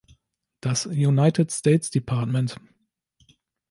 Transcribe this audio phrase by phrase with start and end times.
[0.61, 2.11] Das "United States Dept.